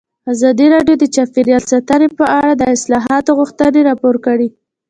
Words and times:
ازادي 0.33 0.67
راډیو 0.73 0.95
د 0.99 1.05
چاپیریال 1.15 1.63
ساتنه 1.71 2.07
په 2.19 2.25
اړه 2.39 2.51
د 2.55 2.61
اصلاحاتو 2.75 3.31
غوښتنې 3.39 3.81
راپور 3.89 4.15
کړې. 4.25 4.47